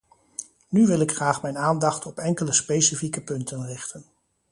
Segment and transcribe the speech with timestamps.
[0.69, 4.05] Nu wil ik graag mijn aandacht op enkele specifieke punten richten.